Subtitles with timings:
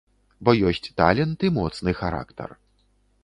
[0.47, 2.49] Бо ёсць талент і моцны характар.